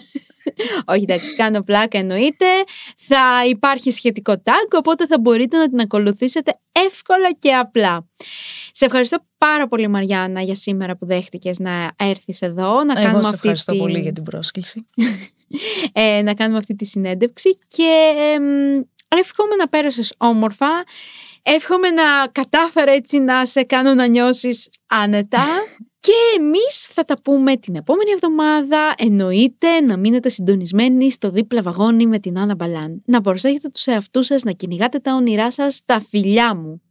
Όχι, 0.86 1.02
εντάξει, 1.02 1.36
κάνω 1.36 1.62
πλάκα 1.62 1.98
εννοείται. 1.98 2.46
Θα 2.98 3.46
υπάρχει 3.50 3.92
σχετικό 3.92 4.34
tag, 4.44 4.78
οπότε 4.78 5.08
θα 5.08 5.20
μπορείτε 5.20 5.58
να 5.58 5.70
την 5.70 5.80
ακολουθήσετε 5.80 6.60
εύκολα 6.72 7.34
και 7.40 7.54
απλά. 7.56 8.08
Σε 8.72 8.86
ευχαριστώ 8.86 9.18
πάρα 9.38 9.68
πολύ 9.68 9.88
Μαριάννα 9.88 10.42
για 10.42 10.56
σήμερα 10.56 10.96
που 10.98 11.06
δέχτηκες 11.06 11.60
να 11.60 11.92
έρθεις 11.98 12.42
εδώ, 12.42 12.84
να 12.84 12.94
Εγώ 12.94 13.04
κάνουμε 13.04 13.24
σε 13.24 13.28
αυτή 13.30 13.34
ευχαριστώ 13.34 13.72
την- 13.72 13.82
πολύ 13.82 14.00
για 14.00 14.14
την 14.14 14.24
πρόσκληση. 14.24 14.88
ε, 15.94 16.22
να 16.22 16.34
κάνουμε 16.34 16.58
αυτή 16.58 16.76
τη 16.76 16.86
συνέντευξη 16.86 17.58
και 17.68 18.14
εμ, 18.36 18.44
εύχομαι 19.08 19.56
να 19.56 19.68
πέρασες 19.68 20.14
όμορφα, 20.18 20.68
εύχομαι 21.56 21.90
να 21.90 22.04
κατάφερα 22.32 22.92
έτσι 22.92 23.20
να 23.20 23.46
σε 23.46 23.64
κάνω 23.64 23.94
να 23.94 24.08
νιώσεις 24.08 24.70
άνετα 24.88 25.46
και 26.08 26.14
εμείς 26.40 26.88
θα 26.90 27.06
τα 27.06 27.16
πούμε 27.24 27.56
την 27.56 27.76
επόμενη 27.76 28.12
εβδομάδα, 28.12 28.94
εννοείται 28.98 29.82
να 29.82 29.98
μείνετε 29.98 30.30
συντονισμένοι 30.30 31.12
στο 31.12 31.30
δίπλα 31.30 31.62
βαγόνι 31.62 32.08
με 32.08 32.20
την 32.20 32.40
Άννα 32.40 32.56
Μπαλάν. 32.56 33.02
Να 33.06 33.22
προσέχετε 33.22 33.70
τους 33.70 33.86
εαυτούς 33.86 34.26
σας, 34.26 34.44
να 34.44 34.52
κυνηγάτε 34.52 35.00
τα 35.00 35.14
όνειρά 35.14 35.52
σας, 35.52 35.82
τα 35.86 36.02
φιλιά 36.10 36.56
μου. 36.56 36.82